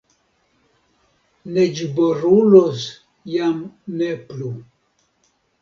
[1.57, 2.65] Neĝboruloj
[3.35, 3.63] jam
[4.01, 4.51] ne plu.